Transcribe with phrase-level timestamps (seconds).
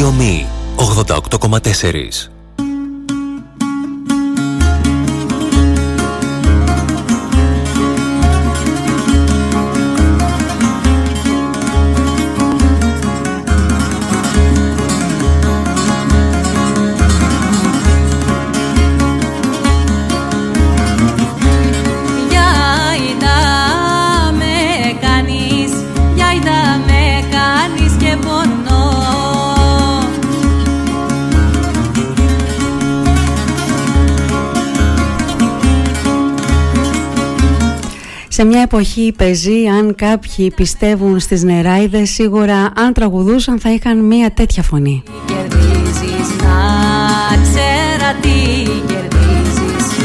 [0.00, 2.39] Ράδιο Μη 88,4
[38.72, 45.02] εποχή πεζή, αν κάποιοι πιστεύουν στις νεράιδες, σίγουρα αν τραγουδούσαν θα είχαν μια τέτοια φωνή.
[45.26, 49.98] Κερδίζεις να ξέρα τι κερδίζεις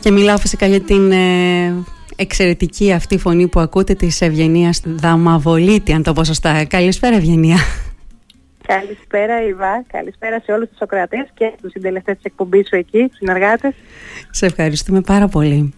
[0.00, 1.74] Και μιλάω φυσικά για την ε,
[2.16, 6.64] εξαιρετική αυτή φωνή που ακούτε της Ευγενίας Δαμαβολίτη, αν το πω σωστά.
[6.64, 7.58] Καλησπέρα Ευγενία.
[8.74, 13.16] Καλησπέρα Ιβά, καλησπέρα σε όλους τους ακροατές και τους συντελεστές της εκπομπής σου εκεί, τους
[13.16, 13.74] συνεργάτες.
[14.30, 15.74] Σε ευχαριστούμε πάρα πολύ.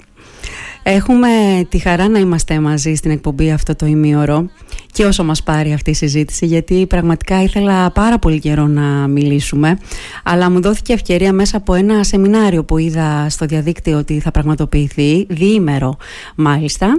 [0.82, 1.28] Έχουμε
[1.68, 4.50] τη χαρά να είμαστε μαζί στην εκπομπή αυτό το ημίωρο
[4.92, 9.78] και όσο μας πάρει αυτή η συζήτηση γιατί πραγματικά ήθελα πάρα πολύ καιρό να μιλήσουμε
[10.24, 15.26] αλλά μου δόθηκε ευκαιρία μέσα από ένα σεμινάριο που είδα στο διαδίκτυο ότι θα πραγματοποιηθεί,
[15.28, 15.96] διήμερο
[16.34, 16.98] μάλιστα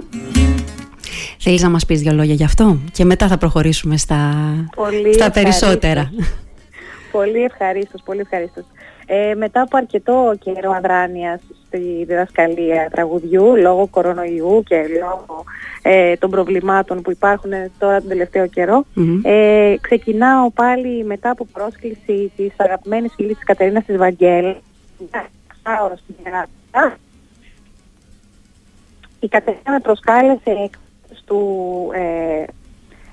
[1.38, 4.34] Θέλεις να μας πεις δύο λόγια γι' αυτό και μετά θα προχωρήσουμε στα,
[5.12, 6.10] στα περισσότερα.
[7.12, 8.64] Πολύ ευχαρίστως, πολύ ευχαρίστως.
[9.06, 15.44] Ε, μετά από αρκετό καιρό αδράνειας στη διδασκαλία τραγουδιού λόγω κορονοϊού και λόγω
[15.82, 18.46] ε, των προβλημάτων που υπάρχουν τώρα τον τελευταίο
[19.22, 24.54] ε, ξεκινάω πάλι μετά από πρόσκληση της αγαπημένης φίλης της Κατερίνας της Βαγγέλ
[29.20, 30.70] η Κατερίνα με προσκάλεσε
[31.26, 32.44] του ε,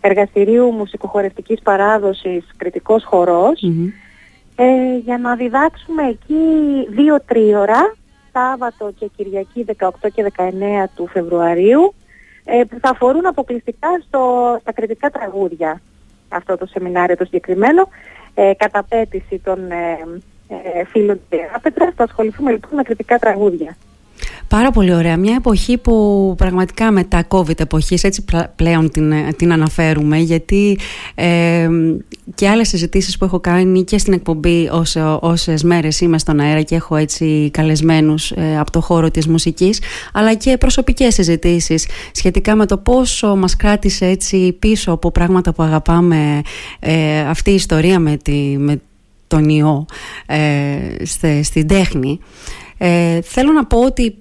[0.01, 3.07] εργαστηρίου μουσικοχορευτικής παράδοσης Κριτικός
[4.55, 6.35] ε, για να διδάξουμε εκεί
[6.89, 7.17] δύο
[7.59, 7.95] ώρα
[8.33, 10.43] Σάββατο και Κυριακή 18 και 19
[10.95, 11.93] του Φεβρουαρίου
[12.43, 15.81] ε, που θα αφορούν αποκλειστικά στο, στα κριτικά τραγούδια.
[16.29, 17.87] Αυτό το σεμινάριο το συγκεκριμένο
[18.33, 19.97] ε, καταπέτηση των ε,
[20.47, 21.93] ε, φίλων της Άπετρας.
[21.95, 23.77] Θα ασχοληθούμε λοιπόν με κριτικά τραγούδια.
[24.47, 25.17] Πάρα πολύ ωραία.
[25.17, 28.25] Μια εποχή που πραγματικά μετά COVID εποχής, έτσι
[28.55, 30.77] πλέον την, την αναφέρουμε, γιατί
[31.15, 31.69] ε,
[32.35, 36.61] και άλλες συζητήσεις που έχω κάνει και στην εκπομπή όσε, όσες μέρες είμαι στον αέρα
[36.61, 39.79] και έχω έτσι καλεσμένους ε, από το χώρο της μουσικής,
[40.13, 45.63] αλλά και προσωπικές συζητήσεις σχετικά με το πόσο μας κράτησε έτσι πίσω από πράγματα που
[45.63, 46.41] αγαπάμε
[46.79, 48.81] ε, αυτή η ιστορία με, τη, με
[49.27, 49.85] τον ιό
[50.25, 51.05] ε,
[51.43, 52.19] στην τέχνη.
[52.77, 54.20] Ε, θέλω να πω ότι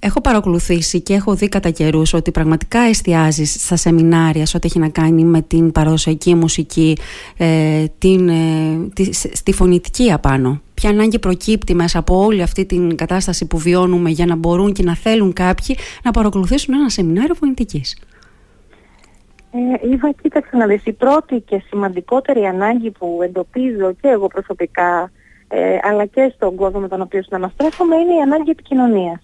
[0.00, 4.78] έχω παρακολουθήσει και έχω δει κατά καιρούς ότι πραγματικά εστιάζεις στα σεμινάρια σε ό,τι έχει
[4.78, 6.96] να κάνει με την παραδοσιακή μουσική,
[7.36, 10.60] ε, την, ε, τη, στη φωνητική απάνω.
[10.74, 14.82] Ποια ανάγκη προκύπτει μέσα από όλη αυτή την κατάσταση που βιώνουμε για να μπορούν και
[14.82, 17.98] να θέλουν κάποιοι να παρακολουθήσουν ένα σεμινάριο φωνητικής;
[19.52, 25.10] Ε, Ήβα, κοίταξε να δεις, η πρώτη και σημαντικότερη ανάγκη που εντοπίζω και εγώ προσωπικά
[25.52, 29.20] ε, αλλά και στον κόσμο με τον οποίο συναναστρέφομαι είναι η ανάγκη επικοινωνίας.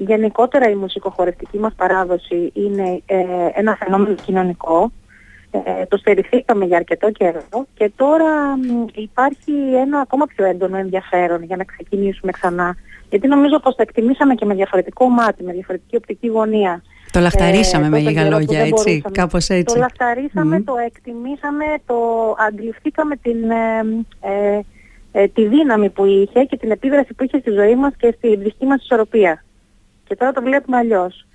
[0.00, 3.16] Γενικότερα η μουσικοχορευτική μας παράδοση είναι ε,
[3.54, 4.92] ένα φαινόμενο κοινωνικό.
[5.50, 8.58] Ε, το στερηθήκαμε για αρκετό καιρό και τώρα
[8.94, 12.76] υπάρχει ένα ακόμα πιο έντονο ενδιαφέρον για να ξεκινήσουμε ξανά.
[13.10, 16.82] Γιατί νομίζω πως το εκτιμήσαμε και με διαφορετικό μάτι, με διαφορετική οπτική γωνία.
[17.12, 19.74] Το λαχταρίσαμε ε, με λίγα λόγια, έτσι, κάπως έτσι.
[19.74, 21.96] Το λαχταρίσαμε, το εκτιμήσαμε, το
[22.48, 23.50] αντιληφθήκαμε την,
[24.20, 24.60] ε,
[25.12, 28.36] ε, τη δύναμη που είχε και την επίδραση που είχε στη ζωή μας και στη
[28.36, 29.42] δική μας ισορροπία
[30.08, 31.26] και τώρα το βλέπουμε αλλιώς.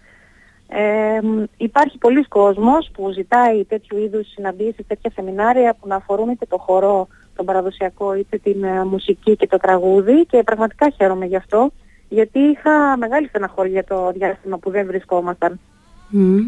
[0.67, 1.19] Ε,
[1.57, 6.57] υπάρχει πολλοί κόσμος που ζητάει τέτοιου είδους συναντήσεις, τέτοια σεμινάρια που να αφορούν είτε το
[6.57, 11.71] χορό, τον παραδοσιακό, είτε την ε, μουσική και το τραγούδι και πραγματικά χαίρομαι γι' αυτό
[12.09, 15.59] γιατί είχα μεγάλη στεναχώρια για το διάστημα που δεν βρισκόμασταν,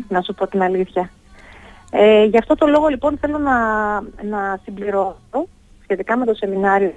[0.09, 1.09] να σου πω την αλήθεια.
[1.91, 3.57] Ε, γι' αυτό το λόγο λοιπόν θέλω να,
[4.01, 5.47] να συμπληρώσω
[5.83, 6.93] σχετικά με το σεμινάριο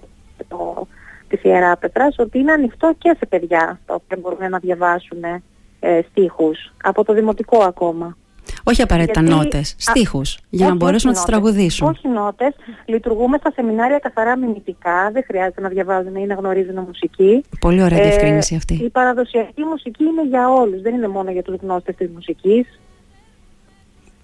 [0.48, 0.86] το,
[1.28, 5.24] της Ιερά Πετράς ότι είναι ανοιχτό και σε παιδιά τα οποία μπορούν να διαβάσουν
[5.80, 8.16] ε, στίχους από το δημοτικό ακόμα.
[8.64, 9.36] Όχι απαραίτητα Γιατί...
[9.36, 11.88] νότες, στίχους, για να μπορέσουν να τις τραγουδήσουν.
[11.88, 12.54] Όχι νότες,
[12.84, 17.44] λειτουργούμε στα σεμινάρια καθαρά μιμητικά, δεν χρειάζεται να διαβάζουν ή να γνωρίζουν μουσική.
[17.60, 18.74] Πολύ ωραία ε, διευκρίνηση αυτή.
[18.74, 22.80] Η παραδοσιακή μουσική είναι για όλους, δεν είναι μόνο για τους γνώστες της μουσικής.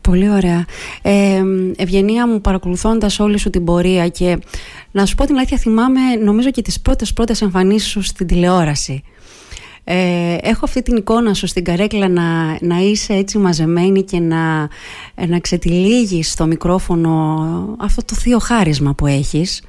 [0.09, 0.65] Πολύ ωραία.
[1.03, 1.43] Ε,
[1.77, 4.39] Ευγενία μου παρακολουθώντας όλη σου την πορεία και
[4.91, 9.03] να σου πω την αλήθεια θυμάμαι νομίζω και τις πρώτες πρώτες εμφανίσεις σου στην τηλεόραση.
[9.85, 14.69] Ε, έχω αυτή την εικόνα σου στην καρέκλα να, να είσαι έτσι μαζεμένη και να,
[15.27, 19.63] να ξετυλίγεις στο μικρόφωνο αυτό το θείο χάρισμα που έχεις.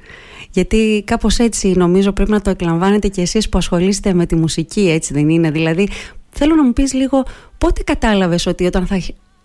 [0.50, 4.90] Γιατί κάπως έτσι νομίζω πρέπει να το εκλαμβάνετε και εσείς που ασχολείστε με τη μουσική,
[4.90, 5.50] έτσι δεν είναι.
[5.50, 5.88] Δηλαδή
[6.30, 7.24] θέλω να μου πεις λίγο
[7.58, 8.94] πότε κατάλαβες ότι όταν θα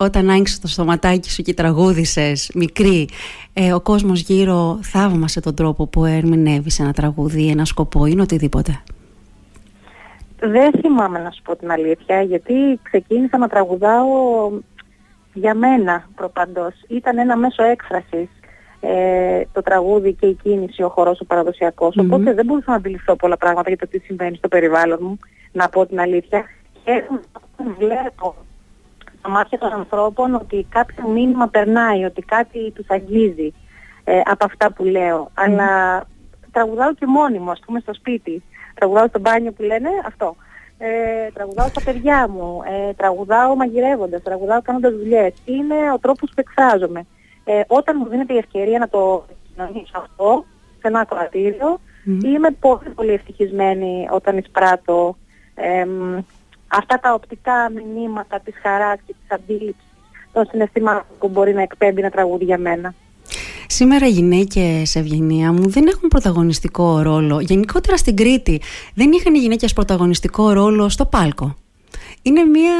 [0.03, 3.07] όταν άγγιξε το στοματάκι σου και τραγούδησες μικρή,
[3.53, 8.83] ε, ο κόσμος γύρω θαύμασε τον τρόπο που ερμηνεύεις ένα τραγούδι, ένα σκοπό ή οτιδήποτε;
[10.39, 14.07] Δεν θυμάμαι να σου πω την αλήθεια, γιατί ξεκίνησα να τραγουδάω
[15.33, 16.73] για μένα προπαντός.
[16.87, 18.29] Ήταν ένα μέσο έκφρασης
[18.79, 21.97] ε, το τραγούδι και η κίνηση, ο χορός ο παραδοσιακός.
[21.97, 25.17] Οπότε δεν μπορούσα να αντιληφθώ πολλά πράγματα για το τι συμβαίνει στο περιβάλλον μου,
[25.51, 26.43] να πω την αλήθεια.
[26.83, 27.03] Και
[27.77, 28.35] βλέπω
[29.21, 33.53] στα μάτια των ανθρώπων ότι κάποιο μήνυμα περνάει, ότι κάτι τους αγγίζει
[34.03, 35.31] ε, από αυτά που λέω.
[35.33, 36.03] Αλλά
[36.51, 38.43] τραγουδάω και μόνη μου, ας πούμε στο σπίτι.
[38.73, 40.35] Τραγουδάω στο μπάνιο που λένε αυτό.
[40.77, 45.33] Ε, τραγουδάω στα παιδιά μου, ε, τραγουδάω μαγειρεύοντας, τραγουδάω κάνοντας δουλειές.
[45.45, 47.05] Είναι ο τρόπος που εκφράζομαι.
[47.43, 50.45] Ε, όταν μου δίνεται η ευκαιρία να το κοινωνήσω αυτό
[50.79, 51.79] σε ένα ακροατήριο,
[52.23, 55.15] είμαι πολύ πολύ ευτυχισμένη όταν εισπράττω
[56.71, 59.85] αυτά τα οπτικά μηνύματα της χαράς και της αντίληψης
[60.33, 62.93] των συναισθημάτων που μπορεί να εκπέμπει ένα τραγούδι για μένα.
[63.67, 67.39] Σήμερα οι γυναίκες, Ευγενία μου, δεν έχουν πρωταγωνιστικό ρόλο.
[67.39, 68.61] Γενικότερα στην Κρήτη
[68.93, 71.55] δεν είχαν οι γυναίκες πρωταγωνιστικό ρόλο στο πάλκο.
[72.21, 72.73] Είναι μια,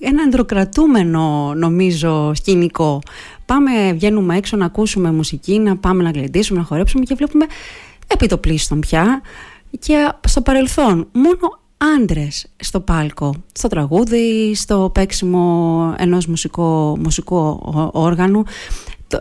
[0.00, 2.98] ένα ανδροκρατούμενο νομίζω σκηνικό.
[3.46, 7.46] Πάμε, βγαίνουμε έξω να ακούσουμε μουσική, να πάμε να γλεντήσουμε, να χορέψουμε και βλέπουμε
[8.06, 9.22] επί το πλήστον πια.
[9.78, 11.58] Και στο παρελθόν μόνο
[11.96, 17.60] άντρες στο πάλκο, στο τραγούδι, στο παίξιμο ενός μουσικό, μουσικού
[17.92, 18.44] όργανου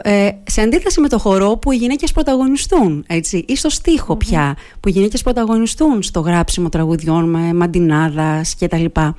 [0.01, 4.56] ε, σε αντίθεση με το χορό που οι γυναίκες πρωταγωνιστούν έτσι, ή στο στιχο πια
[4.80, 9.15] που οι γυναίκες πρωταγωνιστούν στο γράψιμο τραγουδιών με μαντινάδας και τα λοιπά.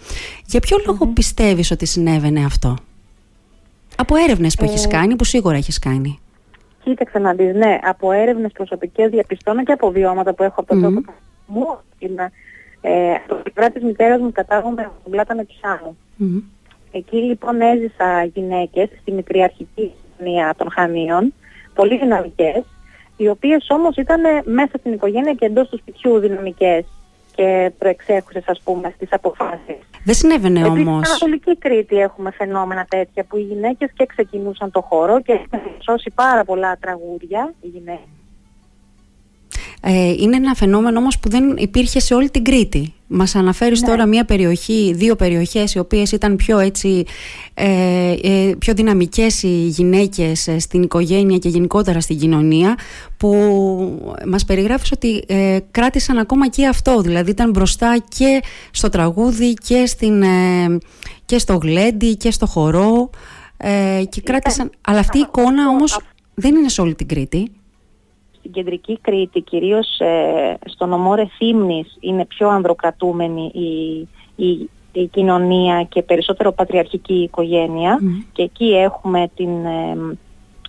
[0.46, 2.76] Για ποιο λόγο πιστεύεις ότι συνέβαινε αυτό;
[3.96, 4.66] Από έρευνες που ε...
[4.66, 6.18] έχεις κάνει, που σίγουρα έχεις κάνει.
[6.84, 10.86] Κοίταξε να δεις, ναι, από έρευνες προσωπικές διαπιστώνω και από βιώματα που έχω από το
[10.86, 11.12] mm-hmm.
[11.46, 11.78] μου,
[12.86, 15.34] ε, από την πλευρά της μητέρας μου κατάγομαι από την πλάτα
[15.84, 15.96] μου.
[16.92, 21.34] Εκεί λοιπόν έζησα γυναίκες στη μικρή κοινωνία των Χανίων,
[21.74, 22.62] πολύ δυναμικές,
[23.16, 26.84] οι οποίες όμως ήταν μέσα στην οικογένεια και εντός του σπιτιού δυναμικές
[27.34, 29.76] και προεξέχουσες ας πούμε στις αποφάσεις.
[30.04, 31.06] Δεν συνέβαινε Επίσης, όμως.
[31.06, 35.60] Στην Ανατολική Κρήτη έχουμε φαινόμενα τέτοια που οι γυναίκες και ξεκινούσαν το χώρο και έχουν
[35.78, 38.23] σώσει πάρα πολλά τραγούδια οι γυναίκες ε,
[39.92, 42.92] είναι ένα φαινόμενο όμως που δεν υπήρχε σε όλη την Κρήτη.
[43.06, 43.88] Μας αναφέρεις ναι.
[43.88, 47.04] τώρα μια περιοχή, δύο περιοχές οι οποίες ήταν πιο έτσι
[47.54, 52.78] ε, ε, πιο δυναμικές οι γυναίκες στην οικογένεια και γενικότερα στην κοινωνία
[53.16, 53.34] που
[54.26, 55.24] μας περιγράφεις ότι
[55.70, 60.24] κράτησαν ακόμα και αυτό δηλαδή ήταν μπροστά και στο τραγούδι και, στην,
[61.24, 63.10] και στο γλέντι και στο χορό
[64.08, 66.00] και κράτησαν, αλλά αυτή η εικόνα όμως
[66.34, 67.50] δεν είναι σε όλη την Κρήτη
[68.44, 74.08] στην κεντρική Κρήτη, κυρίως ε, στο νομό Ρεθύμνης, είναι πιο ανδροκρατούμενη η,
[74.46, 77.98] η, η κοινωνία και περισσότερο πατριαρχική οικογένεια
[78.32, 79.96] και εκεί έχουμε την, ε,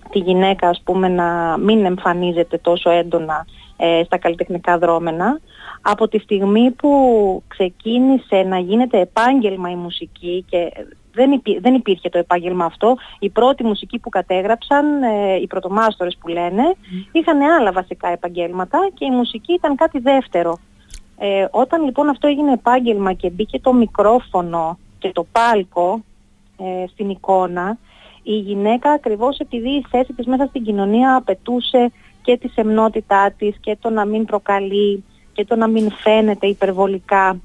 [0.10, 3.46] τη γυναίκα ας πούμε να μην εμφανίζεται τόσο έντονα
[3.78, 5.40] ε, στα καλλιτεχνικά δρόμενα.
[5.88, 6.92] Από τη στιγμή που
[7.48, 10.72] ξεκίνησε να γίνεται επάγγελμα η μουσική και
[11.14, 12.98] δεν, δεν υπήρχε το επάγγελμα αυτό.
[13.20, 16.76] Η πρώτη μουσική που κατέγραψαν, ε, οι πρωτομάστορες που λένε,
[17.12, 20.58] είχαν άλλα βασικά επαγγέλματα και η μουσική ήταν κάτι δεύτερο.
[21.18, 26.04] Ε, όταν λοιπόν αυτό έγινε επάγγελμα και μπήκε το μικρόφωνο και το πάλκο
[26.58, 27.78] ε, στην εικόνα,
[28.24, 33.56] η γυναίκα ακριβώς επειδή η θέση της μέσα στην κοινωνία απαιτούσε και τη σεμνότητά της
[33.60, 35.04] και το να μην προκαλεί
[35.36, 37.38] και το να μην φαίνεται υπερβολικά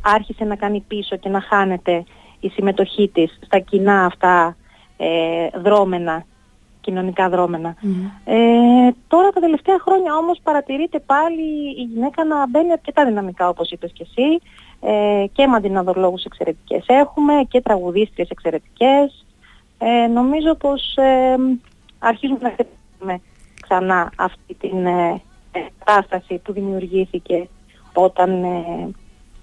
[0.00, 2.04] άρχισε να κάνει πίσω και να χάνεται
[2.40, 4.56] η συμμετοχή της στα κοινά αυτά
[4.96, 6.24] ε, δρόμενα,
[6.80, 7.76] κοινωνικά δρόμενα.
[8.24, 8.36] Ε,
[9.08, 11.42] τώρα τα τελευταία χρόνια όμως παρατηρείται πάλι
[11.78, 14.40] η γυναίκα να μπαίνει αρκετά δυναμικά όπως είπες και εσύ
[14.80, 19.24] ε, και μαντιναδολόγους εξαιρετικές έχουμε και τραγουδίστριες εξαιρετικές.
[19.78, 21.36] Ε, νομίζω πως ε,
[21.98, 23.20] αρχίζουμε να θέτουμε
[23.60, 25.20] ξανά αυτή την ε,
[25.84, 27.48] κατάσταση που δημιουργήθηκε
[27.92, 28.88] όταν ε,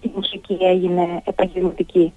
[0.01, 2.13] η μουσική έγινε επαγγελματική.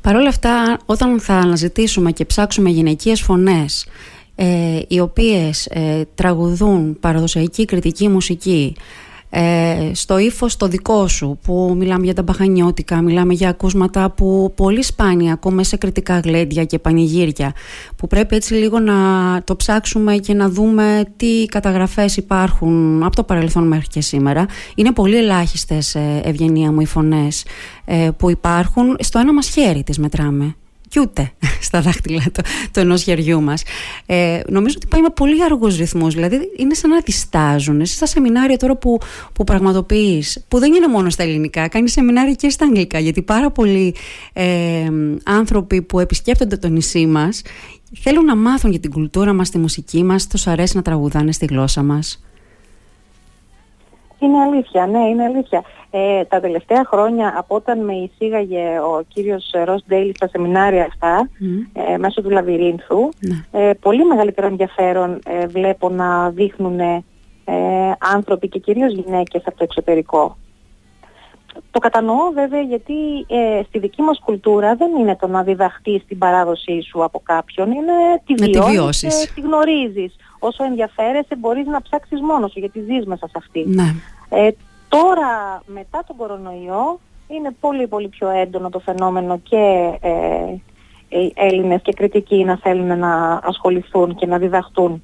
[0.00, 3.88] Παρ' όλα αυτά, όταν θα αναζητήσουμε και ψάξουμε γυναικείες φωνές
[4.34, 8.76] ε, οι οποίες ε, τραγουδούν παραδοσιακή κριτική μουσική
[9.30, 14.52] ε, στο ύφος το δικό σου που μιλάμε για τα μπαχανιώτικα, μιλάμε για ακούσματα που
[14.56, 17.52] πολύ σπάνια ακούμε σε κριτικά γλέντια και πανηγύρια
[17.96, 18.94] που πρέπει έτσι λίγο να
[19.44, 24.46] το ψάξουμε και να δούμε τι καταγραφές υπάρχουν από το παρελθόν μέχρι και σήμερα.
[24.74, 27.44] Είναι πολύ ελάχιστες ε, ευγενία μου οι φωνές
[27.84, 28.96] ε, που υπάρχουν.
[28.98, 30.54] Στο ένα μας χέρι τις μετράμε
[30.88, 32.42] και ούτε στα δάχτυλα του,
[32.72, 33.62] του ενός χεριού μας.
[34.06, 36.14] Ε, νομίζω ότι πάει με πολύ αργούς ρυθμούς.
[36.14, 37.80] Δηλαδή είναι σαν να διστάζουν.
[37.80, 38.98] Εσύ στα σεμινάρια τώρα που,
[39.32, 42.98] που πραγματοποιείς, που δεν είναι μόνο στα ελληνικά, κάνεις σεμινάρια και στα αγγλικά.
[42.98, 43.94] Γιατί πάρα πολλοί
[44.32, 44.88] ε,
[45.24, 47.42] άνθρωποι που επισκέπτονται το νησί μας
[47.92, 51.44] θέλουν να μάθουν για την κουλτούρα μας, τη μουσική μας, τους αρέσει να τραγουδάνε στη
[51.44, 52.22] γλώσσα μας.
[54.18, 55.64] Είναι αλήθεια, ναι, είναι αλήθεια.
[55.90, 61.28] Ε, τα τελευταία χρόνια από όταν με εισήγαγε ο κύριος Ρος Ντέιλι στα σεμινάρια αυτά
[61.72, 63.68] ε, μέσω του Λαβυρίνθου ναι.
[63.68, 67.04] ε, πολύ μεγαλύτερο ενδιαφέρον ε, βλέπω να δείχνουν ε,
[67.98, 70.36] άνθρωποι και κυρίως γυναίκες από το εξωτερικό.
[71.70, 72.94] Το κατανοώ βέβαια γιατί
[73.66, 77.92] στη δική μας κουλτούρα δεν είναι το να διδαχτείς την παράδοσή σου από κάποιον, είναι
[78.26, 78.34] τη
[78.70, 80.16] βιώσεις και τη γνωρίζεις.
[80.38, 83.64] Όσο ενδιαφέρεσαι μπορείς να ψάξεις μόνος σου γιατί ζεις μέσα σε αυτή.
[83.66, 83.94] Ναι.
[84.88, 90.54] Τώρα μετά τον κορονοϊό είναι πολύ πολύ πιο έντονο το φαινόμενο και ε,
[91.08, 95.02] οι Έλληνες και κριτικοί να θέλουν να ασχοληθούν και να διδαχτούν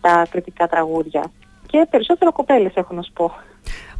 [0.00, 1.30] τα κριτικά τραγούδια.
[1.66, 3.32] Και περισσότερο κοπέλες έχω να σου πω.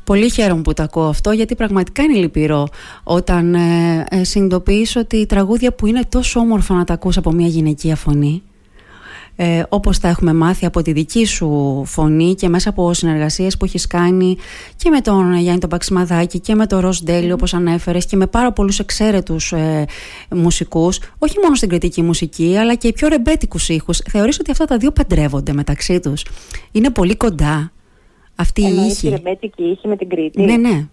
[0.05, 2.69] Πολύ χαίρομαι που το ακούω αυτό γιατί πραγματικά είναι λυπηρό
[3.03, 7.33] όταν ε, ε συνειδητοποιήσω ότι οι τραγούδια που είναι τόσο όμορφα να τα ακούς από
[7.33, 8.43] μια γυναικεία φωνή
[9.37, 13.65] ε, όπως τα έχουμε μάθει από τη δική σου φωνή και μέσα από συνεργασίες που
[13.65, 14.37] έχεις κάνει
[14.77, 18.27] και με τον Γιάννη τον Παξιμαδάκη και με τον Ροζ Ντέλη όπως ανέφερες και με
[18.27, 19.85] πάρα πολλούς εξαίρετους ε,
[20.31, 24.65] μουσικούς όχι μόνο στην κριτική μουσική αλλά και οι πιο ρεμπέτικους ήχους θεωρείς ότι αυτά
[24.65, 26.25] τα δύο παντρεύονται μεταξύ τους.
[26.73, 27.73] Είναι πολύ κοντά
[28.37, 30.89] αυτή η ήχη η ρεμπέτικη ήχη με την Κρήτη; Ναι ναι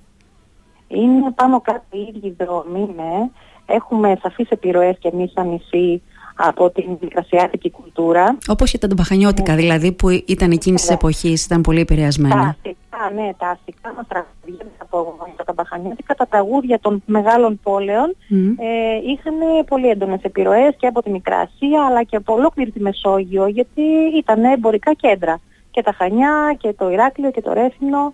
[0.94, 3.30] είναι πάνω κάτω οι ίδιοι δρόμοι ναι.
[3.66, 6.02] έχουμε σαφείς επιρροές και εμείς σαν νησί
[6.36, 8.38] από την δικασιάτικη κουλτούρα.
[8.48, 9.62] Όπως ήταν τα μπαχανιώτικα, ναι.
[9.62, 12.36] δηλαδή που ήταν εκείνης της εποχής, ήταν πολύ επηρεασμένα.
[12.36, 18.16] Τα αστικά, ναι, τα αστικά μας τραγούδια από τα μπαχανιώτικα, τα τραγούδια των μεγάλων πόλεων
[18.58, 22.80] ε, είχαν πολύ έντονες επιρροές και από τη Μικρά Ασία αλλά και από ολόκληρη τη
[22.80, 23.82] Μεσόγειο, γιατί
[24.18, 25.40] ήταν εμπορικά κέντρα.
[25.72, 28.14] Και τα Χανιά και το Ηράκλειο και το Ρέθινο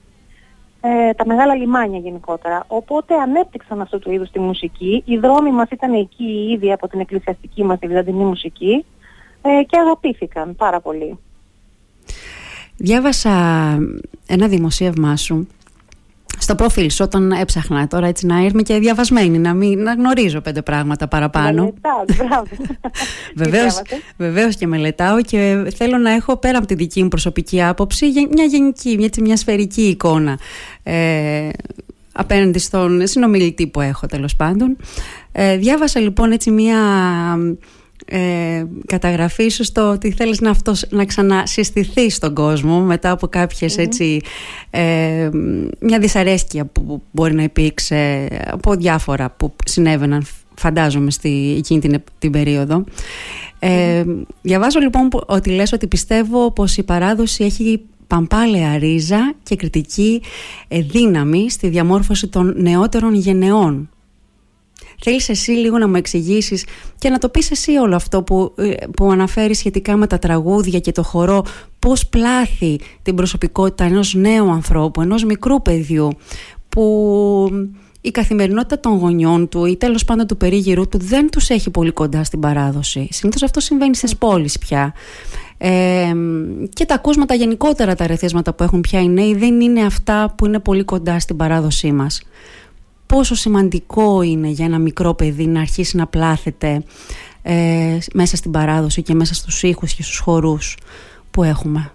[0.81, 2.63] ε, τα μεγάλα λιμάνια γενικότερα.
[2.67, 5.03] Οπότε ανέπτυξαν αυτού του είδους τη μουσική.
[5.05, 8.85] Οι δρόμοι μας ήταν εκεί ήδη από την εκκλησιαστική μας τη βυζαντινή μουσική
[9.41, 11.19] ε, και αγαπήθηκαν πάρα πολύ.
[12.77, 13.31] Διάβασα
[14.27, 15.47] ένα δημοσίευμά σου
[16.47, 20.41] στο προφίλ σου όταν έψαχνα τώρα έτσι να είμαι και διαβασμένη, να, μην, να γνωρίζω
[20.41, 21.61] πέντε πράγματα παραπάνω.
[21.61, 22.47] Μελετάω, μπράβο.
[23.35, 23.81] βεβαίως,
[24.17, 28.43] βεβαίως και μελετάω και θέλω να έχω πέρα από τη δική μου προσωπική άποψη μια
[28.43, 30.39] γενική, μια, μια σφαιρική εικόνα
[30.83, 31.49] ε,
[32.11, 34.77] απέναντι στον συνομιλητή που έχω τέλος πάντων.
[35.31, 36.79] Ε, διάβασα λοιπόν έτσι μια
[38.09, 43.77] ε, καταγραφή σου στο ότι θέλεις να, αυτός, να ξανασυστηθείς στον κόσμο μετά από κάποιες
[43.77, 44.21] έτσι
[44.69, 45.29] ε,
[45.79, 52.31] μια δυσαρέσκεια που μπορεί να υπήρξε από διάφορα που συνέβαιναν φαντάζομαι στη, εκείνη την, την
[52.31, 52.83] περίοδο.
[53.59, 54.03] Ε,
[54.41, 60.21] διαβάζω λοιπόν ότι λες ότι πιστεύω πως η παράδοση έχει παμπάλαια ρίζα και κριτική
[60.67, 63.89] ε, δύναμη στη διαμόρφωση των νεότερων γενεών
[65.01, 66.65] Θέλεις εσύ λίγο να μου εξηγήσεις
[66.99, 70.79] και να το πεις εσύ όλο αυτό που, ε, που αναφέρει σχετικά με τα τραγούδια
[70.79, 71.45] και το χορό
[71.79, 76.09] πώς πλάθει την προσωπικότητα ενός νέου ανθρώπου, ενός μικρού παιδιού
[76.69, 77.49] που
[78.01, 81.91] η καθημερινότητα των γονιών του ή τέλος πάντων του περίγυρου του δεν τους έχει πολύ
[81.91, 83.07] κοντά στην παράδοση.
[83.11, 84.93] Συνήθως αυτό συμβαίνει στις πόλεις πια.
[85.57, 86.13] Ε,
[86.73, 90.45] και τα ακούσματα γενικότερα τα ρεθίσματα που έχουν πια οι νέοι δεν είναι αυτά που
[90.45, 92.21] είναι πολύ κοντά στην παράδοσή μας
[93.07, 96.83] πόσο σημαντικό είναι για ένα μικρό παιδί να αρχίσει να πλάθεται
[97.41, 100.77] ε, μέσα στην παράδοση και μέσα στους ήχους και στους χορούς
[101.31, 101.91] που έχουμε;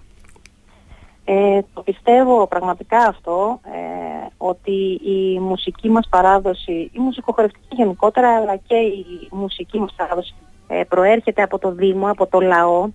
[1.25, 8.55] Ε, το πιστεύω πραγματικά αυτό, ε, ότι η μουσική μας παράδοση, η μουσικοχορευτική γενικότερα, αλλά
[8.55, 10.33] και η μουσική μας παράδοση
[10.67, 12.89] ε, προέρχεται από το Δήμο, από το λαό,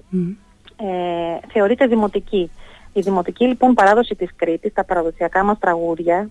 [0.77, 2.51] ε, θεωρείται δημοτική.
[2.93, 6.31] Η δημοτική λοιπόν παράδοση της Κρήτης, τα παραδοσιακά μας τραγούδια,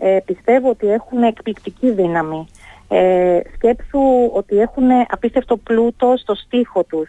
[0.00, 2.46] ε, πιστεύω ότι έχουν εκπληκτική δύναμη.
[2.88, 7.08] Ε, σκέψου ότι έχουν απίστευτο πλούτο στο στίχο τους.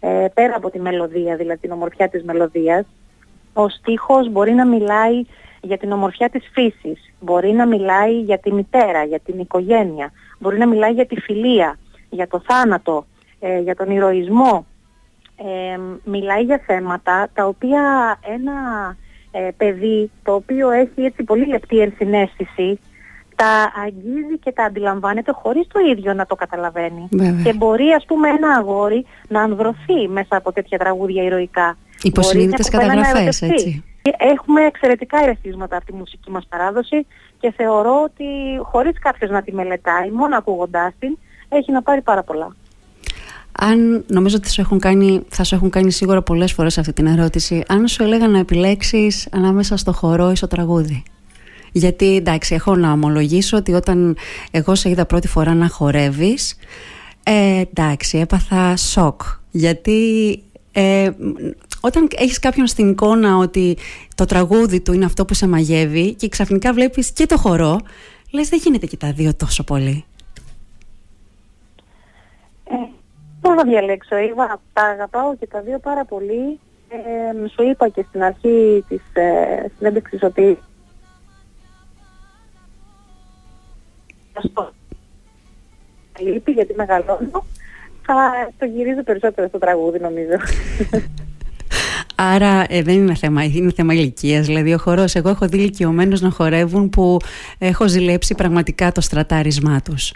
[0.00, 2.86] Ε, πέρα από τη μελωδία, δηλαδή την ομορφιά της μελωδίας,
[3.52, 5.22] ο στίχος μπορεί να μιλάει
[5.60, 10.58] για την ομορφιά της φύσης, μπορεί να μιλάει για τη μητέρα, για την οικογένεια, μπορεί
[10.58, 11.78] να μιλάει για τη φιλία,
[12.10, 13.06] για το θάνατο,
[13.40, 14.66] ε, για τον ηρωισμό.
[15.36, 17.82] Ε, μιλάει για θέματα τα οποία
[18.34, 18.52] ένα
[19.30, 22.78] ε, παιδί το οποίο έχει έτσι πολύ λεπτή ενσυναίσθηση
[23.40, 27.08] τα αγγίζει και τα αντιλαμβάνεται χωρίς το ίδιο να το καταλαβαίνει.
[27.44, 31.76] Και μπορεί ας πούμε ένα αγόρι να ανδρωθεί μέσα από τέτοια τραγούδια ηρωικά.
[32.02, 33.84] Υποσυνείδητες καταγραφές έτσι.
[34.18, 37.06] Έχουμε εξαιρετικά ερεθίσματα από τη μουσική μας παράδοση
[37.40, 38.24] και θεωρώ ότι
[38.62, 41.18] χωρίς κάποιος να τη μελετάει, μόνο ακούγοντάς την,
[41.48, 42.56] έχει να πάρει πάρα πολλά.
[43.62, 47.06] Αν νομίζω ότι σου έχουν κάνει, θα σου έχουν κάνει σίγουρα πολλές φορές αυτή την
[47.06, 51.02] ερώτηση, αν σου έλεγα να επιλέξεις ανάμεσα στο χορό ή στο τραγούδι.
[51.72, 54.16] Γιατί εντάξει, έχω να ομολογήσω ότι όταν
[54.50, 56.56] εγώ σε είδα πρώτη φορά να χορεύεις,
[57.22, 59.22] ε, εντάξει, έπαθα σοκ.
[59.50, 61.10] Γιατί ε,
[61.80, 63.76] όταν έχεις κάποιον στην εικόνα ότι
[64.14, 67.80] το τραγούδι του είναι αυτό που σε μαγεύει και ξαφνικά βλέπεις και το χορό,
[68.30, 70.04] λες δεν γίνεται και τα δύο τόσο πολύ.
[72.64, 72.74] Ε,
[73.40, 76.60] πώς να διαλέξω, Ήβα, τα αγαπάω και τα δύο πάρα πολύ.
[76.88, 80.58] Ε, σου είπα και στην αρχή της ε, συνέντευξης ότι
[86.18, 87.44] λείπει γιατί μεγαλώνω
[88.02, 90.36] θα το γυρίζω περισσότερο στο τραγούδι νομίζω.
[92.14, 94.46] Άρα ε, δεν είναι θέμα, είναι θέμα ηλικίας.
[94.46, 97.16] Δηλαδή, ο χορός, εγώ έχω δει ηλικιωμένους να χορεύουν που
[97.58, 100.12] έχω ζηλέψει πραγματικά το στρατάρισμά τους.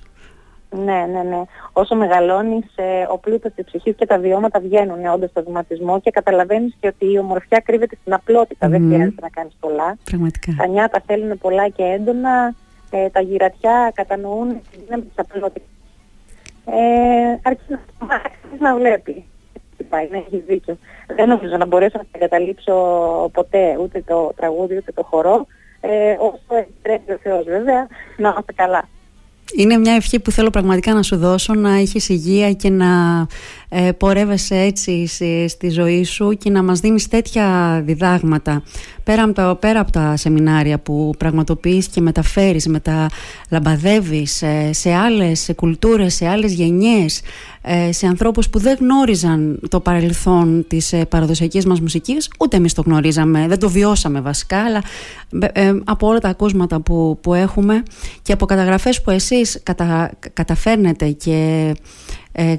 [0.76, 1.42] Ναι, ναι, ναι.
[1.72, 6.10] Όσο μεγαλώνεις, ε, ο πλούτος της ψυχής και τα βιώματα βγαίνουν όντως στο βηματισμό και
[6.10, 8.68] καταλαβαίνεις και ότι η ομορφιά κρύβεται στην απλότητα.
[8.68, 9.96] Δεν χρειάζεται να κάνεις πολλά.
[10.04, 10.54] Πραγματικά.
[10.56, 12.54] Τα νιάτα θέλουν πολλά και έντονα.
[12.90, 15.68] Ε, τα γυρατιά κατανοούν τη δύναμη της απλότητας.
[16.66, 17.62] Ε, αρκεί
[18.08, 18.22] να,
[18.58, 19.24] να βλέπει.
[19.88, 20.78] Πάει, ναι, έχεις δίκιο.
[21.16, 22.74] Δεν νομίζω να μπορέσω να εγκαταλείψω
[23.32, 25.46] ποτέ ούτε το τραγούδι ούτε το χορό.
[25.80, 28.88] Ε, όσο επιτρέπει ο Θεός βέβαια, να είμαστε καλά.
[29.56, 33.26] Είναι μια ευχή που θέλω πραγματικά να σου δώσω, να έχεις υγεία και να
[33.68, 35.06] ε, πορεύεσαι έτσι
[35.48, 38.62] στη ζωή σου και να μας δίνεις τέτοια διδάγματα.
[39.04, 45.40] Πέρα από, τα, πέρα από τα σεμινάρια που πραγματοποιείς και μεταφέρεις, μεταλαμπαδεύεις ε, σε άλλες
[45.40, 47.20] σε κουλτούρες, σε άλλες γενιές,
[47.62, 52.72] ε, σε ανθρώπους που δεν γνώριζαν το παρελθόν της ε, παραδοσιακής μας μουσικής, ούτε εμείς
[52.72, 54.82] το γνωρίζαμε, δεν το βιώσαμε βασικά, αλλά
[55.84, 57.82] από όλα τα ακούσματα που, που έχουμε
[58.22, 61.72] και από καταγραφές που εσείς κατα, καταφέρνετε και
[62.36, 62.56] ε,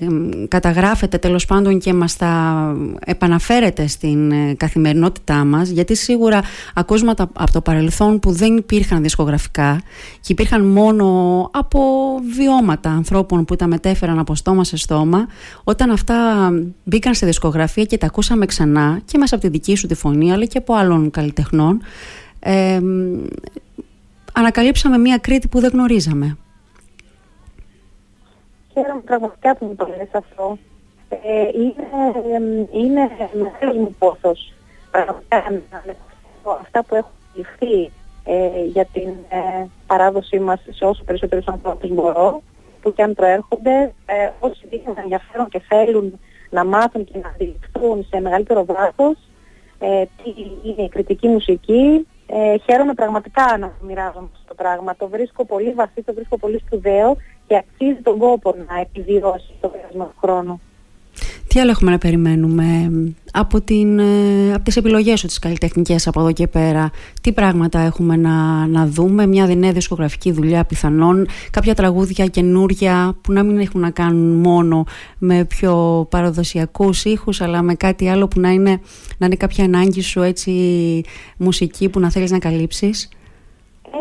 [0.47, 6.41] καταγράφετε τέλος πάντων και μας τα επαναφέρετε στην ε, καθημερινότητά μας γιατί σίγουρα
[6.73, 9.81] ακούσματα από το παρελθόν που δεν υπήρχαν δισκογραφικά
[10.21, 11.05] και υπήρχαν μόνο
[11.53, 11.79] από
[12.35, 15.27] βιώματα ανθρώπων που τα μετέφεραν από στόμα σε στόμα
[15.63, 16.49] όταν αυτά
[16.83, 20.31] μπήκαν σε δισκογραφία και τα ακούσαμε ξανά και μέσα από τη δική σου τη φωνή
[20.31, 21.81] αλλά και από άλλων καλλιτεχνών
[22.39, 22.79] ε,
[24.33, 26.37] ανακαλύψαμε μία Κρήτη που δεν γνωρίζαμε
[28.75, 30.57] χαίρομαι πραγματικά που μου το λες αυτό.
[31.09, 34.53] Ε, είναι, είναι μεγάλος μου πόθος
[34.91, 35.63] πραγματικά
[36.61, 37.91] αυτά που έχουν ληφθεί
[38.23, 42.41] ε, για την ε, παράδοσή μας σε όσο περισσότερους ανθρώπους μπορώ,
[42.81, 48.05] που και αν προέρχονται, ε, όσοι δείχνουν ενδιαφέρον και θέλουν να μάθουν και να αντιληφθούν
[48.09, 49.17] σε μεγαλύτερο βάθος
[49.79, 50.33] ε, τι
[50.63, 52.07] είναι η κριτική μουσική.
[52.27, 54.95] Ε, χαίρομαι πραγματικά να μοιράζομαι αυτό το πράγμα.
[54.95, 59.67] Το βρίσκω πολύ βαθύ, το βρίσκω πολύ σπουδαίο και αξίζει τον κόπο να επιβιώσει το
[59.67, 60.61] πέρασμα του χρόνου.
[61.47, 62.91] Τι άλλο έχουμε να περιμένουμε
[63.31, 66.91] από, την, ε, από τις επιλογές σου τις καλλιτεχνικές από εδώ και πέρα.
[67.21, 73.31] Τι πράγματα έχουμε να, να δούμε, μια νέα δισκογραφική δουλειά πιθανόν, κάποια τραγούδια καινούρια που
[73.31, 74.85] να μην έχουν να κάνουν μόνο
[75.17, 78.79] με πιο παραδοσιακούς ήχους αλλά με κάτι άλλο που να είναι,
[79.17, 80.51] να είναι κάποια ανάγκη σου έτσι
[81.37, 83.09] μουσική που να θέλεις να καλύψεις;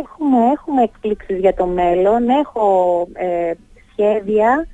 [0.02, 3.52] Έχουμε, έχουμε εκπλήξεις για το μέλλον, έχω ε,
[3.92, 4.66] σχέδια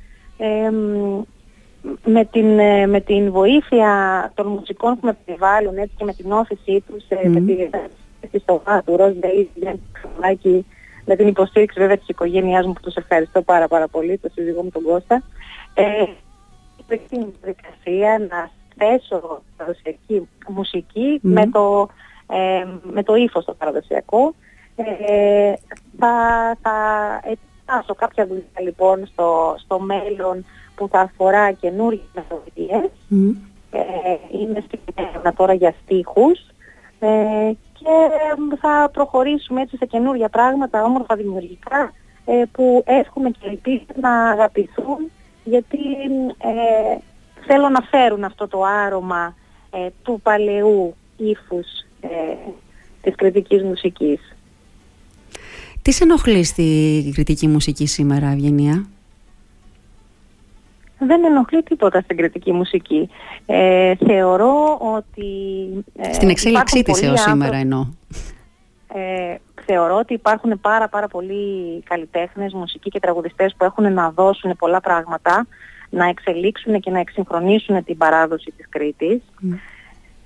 [2.04, 6.32] με, την, ε, με την βοήθεια των μουσικών που με περιβάλλουν έτσι και με την
[6.32, 7.28] όφησή τους, mm.
[8.20, 9.12] με τη στοβά του Ροζ
[11.04, 14.62] με την υποστήριξη βέβαια της οικογένειάς μου που τους ευχαριστώ πάρα πάρα πολύ, το σύζυγό
[14.62, 15.22] μου τον Κώστα.
[15.74, 16.04] Ε,
[17.08, 21.88] την διαδικασία να θέσω παραδοσιακή μουσική με, το,
[22.30, 24.34] ε, με το ύφος το παραδοσιακό
[25.06, 25.54] ε,
[25.98, 26.12] θα,
[26.62, 26.76] θα
[27.24, 32.90] ετοιμάσω κάποια δουλειά λοιπόν στο, στο μέλλον που θα αφορά καινούργιες μεθοδίες.
[33.10, 33.34] Mm.
[33.70, 36.38] Ε, είμαι στην έρευνα τώρα για στίχους
[36.98, 41.92] ε, και θα προχωρήσουμε έτσι σε καινούργια πράγματα όμορφα δημιουργικά
[42.24, 45.10] ε, που εύχομαι και ελπίζω να αγαπηθούν
[45.44, 45.78] γιατί
[46.38, 46.96] ε,
[47.46, 49.34] θέλω να φέρουν αυτό το άρωμα
[49.70, 51.66] ε, του παλαιού ύφους
[53.02, 54.36] της κριτικής μουσικής.
[55.82, 58.86] Τι σε ενοχλεί στη κριτική μουσική σήμερα, Ευγενία;
[60.98, 63.10] δεν ενοχλεί τίποτα στην κριτική μουσική.
[63.46, 65.24] Ε, θεωρώ ότι...
[65.96, 67.86] Ε, στην εξέλιξή της έως σήμερα εννοώ.
[68.94, 74.56] Ε, θεωρώ ότι υπάρχουν πάρα πάρα πολλοί καλλιτέχνες, μουσικοί και τραγουδιστές που έχουν να δώσουν
[74.56, 75.46] πολλά πράγματα,
[75.90, 79.22] να εξελίξουν και να εξυγχρονίσουν την παράδοση της Κρήτης.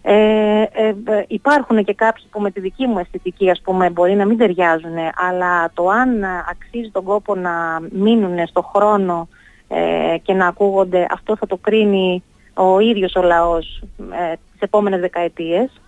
[0.06, 0.94] Ε, ε,
[1.26, 4.96] υπάρχουν και κάποιοι που με τη δική μου αισθητική ας πούμε μπορεί να μην ταιριάζουν
[5.28, 9.28] αλλά το αν αξίζει τον κόπο να μείνουν στο χρόνο
[9.68, 12.22] ε, και να ακούγονται αυτό θα το κρίνει
[12.54, 15.80] ο ίδιος ο λαός ε, τις επόμενες δεκαετίες.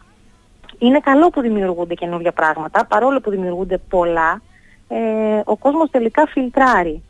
[0.79, 4.43] Είναι καλό που δημιουργούνται καινούργια πράγματα παρόλο που δημιουργούνται πολλά
[4.89, 7.03] ε, ο κόσμος τελικά φιλτράρει.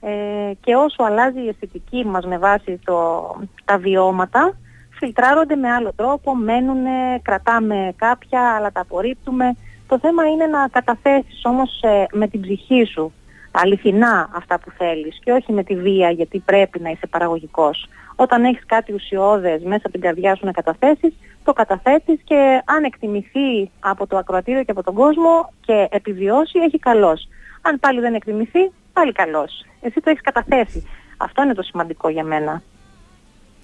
[0.00, 3.26] Ε, και όσο αλλάζει η αισθητική μας με βάση το,
[3.64, 4.56] τα βιώματα
[5.04, 6.84] φιλτράρονται με άλλο τρόπο, μένουν,
[7.22, 9.56] κρατάμε κάποια, αλλά τα απορρίπτουμε.
[9.86, 13.12] Το θέμα είναι να καταθέσεις όμως ε, με την ψυχή σου
[13.50, 17.88] αληθινά αυτά που θέλεις και όχι με τη βία γιατί πρέπει να είσαι παραγωγικός.
[18.16, 21.14] Όταν έχεις κάτι ουσιώδες μέσα από την καρδιά σου να καταθέσεις,
[21.44, 26.78] το καταθέτεις και αν εκτιμηθεί από το ακροατήριο και από τον κόσμο και επιβιώσει, έχει
[26.78, 27.28] καλός.
[27.62, 29.64] Αν πάλι δεν εκτιμηθεί, πάλι καλός.
[29.80, 30.86] Εσύ το έχεις καταθέσει.
[31.16, 32.62] Αυτό είναι το σημαντικό για μένα.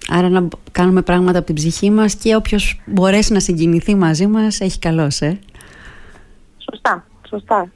[0.09, 4.59] Άρα να κάνουμε πράγματα από την ψυχή μας και όποιος μπορέσει να συγκινηθεί μαζί μας
[4.59, 5.39] έχει καλώς, ε.
[6.57, 7.71] Σωστά, σωστά.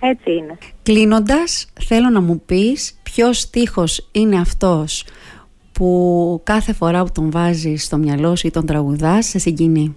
[0.00, 0.58] Έτσι είναι.
[0.82, 5.04] Κλείνοντας, θέλω να μου πεις ποιος στίχος είναι αυτός
[5.72, 9.96] που κάθε φορά που τον βάζεις στο μυαλό σου ή τον τραγουδάς σε συγκινεί;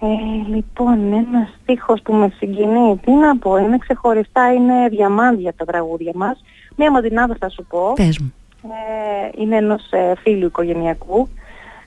[0.00, 5.64] Ε, λοιπόν, ένα στίχος που με συγκινεί, τι να πω, είναι ξεχωριστά, είναι διαμάντια τα
[5.64, 6.44] τραγούδια μας.
[6.76, 7.92] Μία μαντινάδα θα σου πω.
[7.92, 11.28] Πες μου ε, είναι ενός ε, φίλου οικογενειακού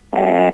[0.10, 0.50] ε,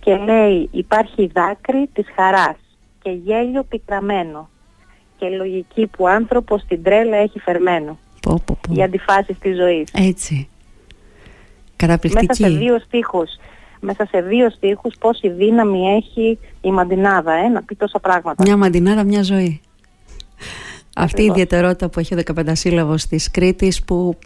[0.00, 2.56] και λέει υπάρχει δάκρυ της χαράς
[3.02, 4.48] και γέλιο πικραμένο
[5.18, 8.72] και λογική που άνθρωπος την τρέλα έχει φερμένο πω, πω, πω.
[8.72, 9.88] για αντιφάσεις της ζωής.
[9.92, 10.48] Έτσι.
[11.76, 12.42] Καταπληκτική.
[12.42, 13.30] Μέσα σε δύο στίχους
[13.80, 18.42] μέσα σε δύο στίχους πόση δύναμη έχει η μαντινάδα ε, να πει τόσα πράγματα.
[18.42, 19.60] Μια μαντινάδα, μια ζωή.
[20.96, 24.18] Αυτή η ιδιαιτερότητα που έχει ο 15 σύλλαβος της Κρήτης που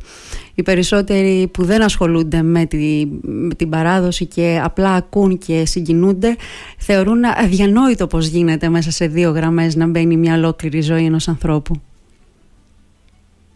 [0.55, 6.37] οι περισσότεροι που δεν ασχολούνται με, τη, με την παράδοση και απλά ακούν και συγκινούνται
[6.79, 11.75] θεωρούν αδιανόητο πως γίνεται μέσα σε δύο γραμμές να μπαίνει μια ολόκληρη ζωή ενός ανθρώπου.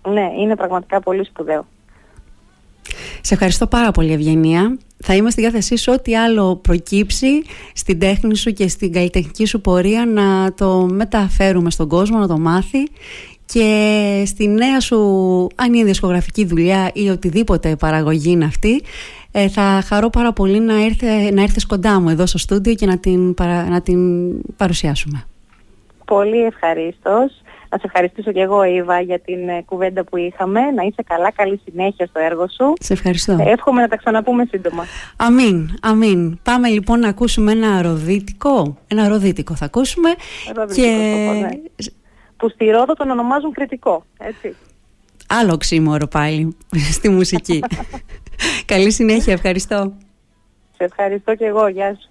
[0.09, 1.67] Ναι, είναι πραγματικά πολύ σπουδαίο.
[3.21, 4.79] Σε ευχαριστώ πάρα πολύ Ευγενία.
[5.05, 7.43] Θα είμαι στη διάθεσή σου ό,τι άλλο προκύψει
[7.75, 12.39] στην τέχνη σου και στην καλλιτεχνική σου πορεία να το μεταφέρουμε στον κόσμο, να το
[12.39, 12.89] μάθει
[13.53, 14.99] και στη νέα σου,
[15.55, 18.83] αν είναι δισκογραφική δουλειά ή οτιδήποτε παραγωγή είναι αυτή,
[19.33, 22.87] ε, θα χαρώ πάρα πολύ να, έρθε, να έρθεις κοντά μου εδώ στο στούντιο και
[22.87, 23.35] να την,
[23.69, 24.01] να την
[24.57, 25.25] παρουσιάσουμε.
[26.05, 27.43] Πολύ ευχαρίστως.
[27.71, 30.61] Να σε ευχαριστήσω και εγώ, Ήβα, για την ε, κουβέντα που είχαμε.
[30.71, 32.73] Να είσαι καλά, καλή συνέχεια στο έργο σου.
[32.81, 33.33] Σε ευχαριστώ.
[33.33, 34.85] Ε, εύχομαι να τα ξαναπούμε σύντομα.
[35.17, 36.39] Αμήν, αμήν.
[36.43, 38.77] Πάμε λοιπόν να ακούσουμε ένα ροδίτικο.
[38.89, 40.09] Ένα ροδίτικο θα ακούσουμε.
[40.55, 41.41] Ροδίτικο, και...
[41.41, 41.49] ναι.
[42.37, 44.57] Που στη Ρόδο τον ονομάζουν κριτικό, έτσι.
[45.29, 46.57] Άλλο ξύμορο πάλι
[46.93, 47.61] στη μουσική.
[48.73, 49.93] καλή συνέχεια, ευχαριστώ.
[50.77, 52.09] Σε ευχαριστώ και εγώ, γεια σου.